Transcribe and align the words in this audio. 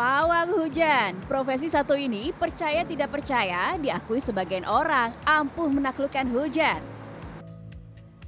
Pawang 0.00 0.48
hujan. 0.56 1.12
Profesi 1.28 1.68
satu 1.68 1.92
ini 1.92 2.32
percaya 2.32 2.88
tidak 2.88 3.12
percaya 3.12 3.76
diakui 3.76 4.16
sebagian 4.16 4.64
orang 4.64 5.12
ampuh 5.28 5.68
menaklukkan 5.68 6.24
hujan. 6.32 6.80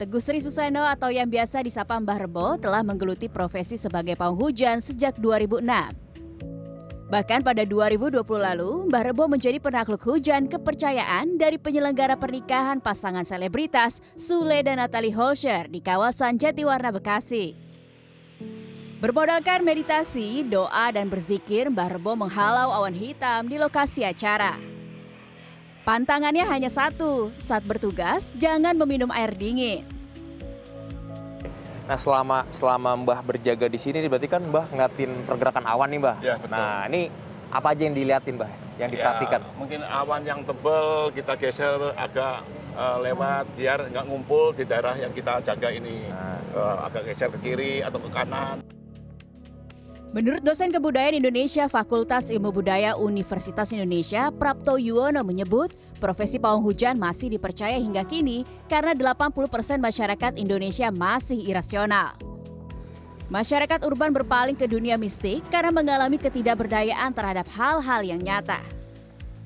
Teguh 0.00 0.16
Sri 0.16 0.40
Suseno 0.40 0.88
atau 0.88 1.12
yang 1.12 1.28
biasa 1.28 1.60
disapa 1.60 2.00
Mbah 2.00 2.24
Rebo 2.24 2.56
telah 2.56 2.80
menggeluti 2.80 3.28
profesi 3.28 3.76
sebagai 3.76 4.16
pawang 4.16 4.40
hujan 4.40 4.80
sejak 4.80 5.20
2006. 5.20 5.92
Bahkan 7.12 7.44
pada 7.44 7.60
2020 7.68 8.16
lalu, 8.24 8.88
Mbah 8.88 9.04
Rebo 9.04 9.28
menjadi 9.28 9.60
penakluk 9.60 10.00
hujan 10.08 10.48
kepercayaan 10.48 11.36
dari 11.36 11.60
penyelenggara 11.60 12.16
pernikahan 12.16 12.80
pasangan 12.80 13.28
selebritas 13.28 14.00
Sule 14.16 14.64
dan 14.64 14.80
Natalie 14.80 15.12
Holscher 15.12 15.68
di 15.68 15.84
kawasan 15.84 16.40
Jatiwarna 16.40 16.88
Bekasi. 16.96 17.67
Bermodalkan 18.98 19.62
meditasi, 19.62 20.42
doa, 20.42 20.90
dan 20.90 21.06
berzikir, 21.06 21.70
Mbah 21.70 21.86
Rebo 21.86 22.18
menghalau 22.18 22.74
awan 22.74 22.90
hitam 22.90 23.46
di 23.46 23.54
lokasi 23.54 24.02
acara. 24.02 24.58
Pantangannya 25.86 26.42
hanya 26.42 26.66
satu, 26.66 27.30
saat 27.38 27.62
bertugas 27.62 28.26
jangan 28.42 28.74
meminum 28.74 29.06
air 29.14 29.30
dingin. 29.38 29.86
Nah 31.86 31.94
selama 31.94 32.42
selama 32.50 32.98
Mbah 32.98 33.22
berjaga 33.22 33.70
di 33.70 33.78
sini 33.78 34.02
berarti 34.10 34.26
kan 34.26 34.42
Mbah 34.42 34.66
ngeliatin 34.66 35.10
pergerakan 35.30 35.64
awan 35.70 35.88
nih 35.94 36.00
Mbah. 36.02 36.16
Ya, 36.18 36.34
betul. 36.34 36.58
Nah 36.58 36.90
ini 36.90 37.06
apa 37.54 37.66
aja 37.78 37.82
yang 37.86 37.94
diliatin 37.94 38.34
Mbah, 38.34 38.50
yang 38.82 38.90
diperhatikan? 38.90 39.40
Ya, 39.46 39.54
mungkin 39.54 39.80
awan 39.86 40.22
yang 40.26 40.42
tebal 40.42 41.14
kita 41.14 41.38
geser 41.38 41.94
agak 41.94 42.42
uh, 42.74 42.98
lewat 42.98 43.46
biar 43.54 43.78
nggak 43.94 44.04
ngumpul 44.10 44.58
di 44.58 44.66
daerah 44.66 44.98
yang 44.98 45.14
kita 45.14 45.38
jaga 45.46 45.70
ini. 45.70 46.02
Nah. 46.10 46.34
Uh, 46.50 46.76
agak 46.90 47.14
geser 47.14 47.30
ke 47.30 47.38
kiri 47.46 47.78
atau 47.86 48.02
ke 48.02 48.10
kanan. 48.10 48.58
Menurut 50.08 50.40
dosen 50.40 50.72
kebudayaan 50.72 51.20
Indonesia 51.20 51.68
Fakultas 51.68 52.32
Ilmu 52.32 52.48
Budaya 52.48 52.96
Universitas 52.96 53.68
Indonesia, 53.76 54.32
Prapto 54.32 54.80
Yuwono 54.80 55.20
menyebut, 55.20 55.76
profesi 56.00 56.40
pawang 56.40 56.64
hujan 56.64 56.96
masih 56.96 57.28
dipercaya 57.28 57.76
hingga 57.76 58.08
kini 58.08 58.48
karena 58.72 58.96
80% 58.96 59.28
masyarakat 59.76 60.32
Indonesia 60.40 60.88
masih 60.88 61.44
irasional. 61.44 62.16
Masyarakat 63.28 63.84
urban 63.84 64.08
berpaling 64.16 64.56
ke 64.56 64.64
dunia 64.64 64.96
mistik 64.96 65.44
karena 65.52 65.68
mengalami 65.68 66.16
ketidakberdayaan 66.16 67.12
terhadap 67.12 67.44
hal-hal 67.52 68.00
yang 68.00 68.24
nyata. 68.24 68.64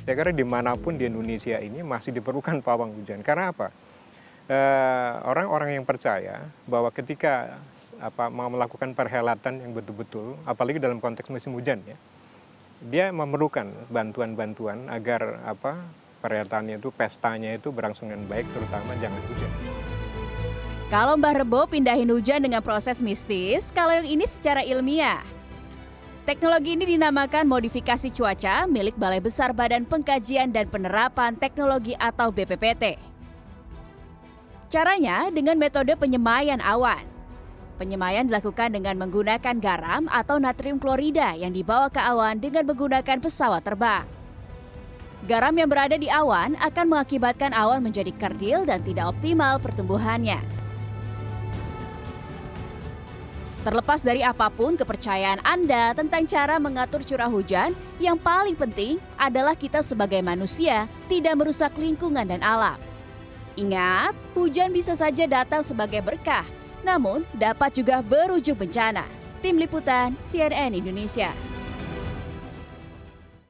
Saya 0.06 0.14
kira 0.14 0.30
di 0.30 0.46
mana 0.46 0.78
pun 0.78 0.94
di 0.94 1.10
Indonesia 1.10 1.58
ini 1.58 1.82
masih 1.82 2.14
diperlukan 2.14 2.62
pawang 2.62 2.94
hujan. 3.02 3.18
Karena 3.26 3.50
apa? 3.50 3.74
Eh, 4.46 5.12
Orang-orang 5.26 5.74
yang 5.74 5.82
percaya 5.82 6.46
bahwa 6.70 6.94
ketika 6.94 7.58
melakukan 8.32 8.98
perhelatan 8.98 9.62
yang 9.62 9.72
betul-betul, 9.76 10.34
apalagi 10.42 10.82
dalam 10.82 10.98
konteks 10.98 11.30
musim 11.30 11.54
hujan 11.54 11.78
ya, 11.86 11.94
dia 12.82 13.04
memerlukan 13.14 13.70
bantuan-bantuan 13.94 14.90
agar 14.90 15.38
apa 15.46 15.78
perhelatannya 16.18 16.82
itu, 16.82 16.90
pestanya 16.90 17.54
itu 17.54 17.70
berlangsung 17.70 18.10
dengan 18.10 18.26
baik, 18.26 18.46
terutama 18.50 18.94
jangan 18.98 19.22
hujan. 19.30 19.50
Kalau 20.90 21.14
Mbah 21.16 21.34
Rebo 21.40 21.64
pindahin 21.70 22.10
hujan 22.10 22.42
dengan 22.42 22.60
proses 22.60 22.98
mistis, 22.98 23.70
kalau 23.70 23.94
yang 23.96 24.06
ini 24.06 24.26
secara 24.26 24.66
ilmiah. 24.66 25.22
Teknologi 26.22 26.78
ini 26.78 26.86
dinamakan 26.86 27.50
modifikasi 27.50 28.06
cuaca 28.14 28.70
milik 28.70 28.94
Balai 28.94 29.18
Besar 29.18 29.50
Badan 29.50 29.82
Pengkajian 29.82 30.54
dan 30.54 30.70
Penerapan 30.70 31.34
Teknologi 31.34 31.98
atau 31.98 32.30
BPPT. 32.30 32.94
Caranya 34.70 35.28
dengan 35.34 35.58
metode 35.58 35.92
penyemayan 35.98 36.62
awan. 36.62 37.11
Penyemayan 37.80 38.28
dilakukan 38.28 38.76
dengan 38.76 39.00
menggunakan 39.00 39.56
garam 39.56 40.04
atau 40.12 40.36
natrium 40.36 40.76
klorida 40.76 41.32
yang 41.34 41.56
dibawa 41.56 41.88
ke 41.88 41.98
awan 41.98 42.36
dengan 42.36 42.68
menggunakan 42.68 43.18
pesawat 43.18 43.64
terbang. 43.64 44.04
Garam 45.24 45.54
yang 45.54 45.70
berada 45.70 45.94
di 45.94 46.10
awan 46.10 46.58
akan 46.58 46.86
mengakibatkan 46.90 47.54
awan 47.54 47.78
menjadi 47.78 48.10
kerdil 48.10 48.66
dan 48.66 48.82
tidak 48.82 49.14
optimal 49.14 49.62
pertumbuhannya. 49.62 50.42
Terlepas 53.62 54.02
dari 54.02 54.26
apa 54.26 54.50
pun 54.50 54.74
kepercayaan 54.74 55.38
Anda 55.46 55.94
tentang 55.94 56.26
cara 56.26 56.58
mengatur 56.58 57.06
curah 57.06 57.30
hujan, 57.30 57.78
yang 58.02 58.18
paling 58.18 58.58
penting 58.58 58.98
adalah 59.14 59.54
kita 59.54 59.86
sebagai 59.86 60.18
manusia 60.18 60.90
tidak 61.06 61.38
merusak 61.38 61.70
lingkungan 61.78 62.26
dan 62.26 62.42
alam. 62.42 62.74
Ingat, 63.54 64.18
hujan 64.34 64.74
bisa 64.74 64.98
saja 64.98 65.30
datang 65.30 65.62
sebagai 65.62 66.02
berkah, 66.02 66.42
namun 66.82 67.26
dapat 67.34 67.74
juga 67.74 68.02
berujung 68.02 68.58
bencana. 68.58 69.06
Tim 69.42 69.58
Liputan 69.58 70.14
CNN 70.22 70.78
Indonesia. 70.78 71.34